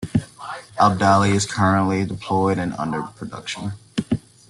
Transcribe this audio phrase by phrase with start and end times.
[0.79, 3.73] Abdali is currently deployed and under production.